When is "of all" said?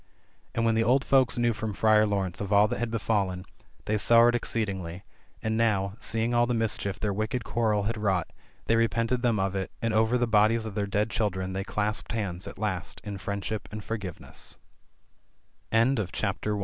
2.41-2.67